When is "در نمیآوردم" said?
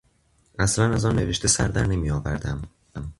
1.67-2.61